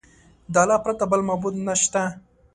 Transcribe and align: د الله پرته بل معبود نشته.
د 0.53 0.55
الله 0.63 0.77
پرته 0.85 1.03
بل 1.11 1.21
معبود 1.27 1.55
نشته. 1.67 2.01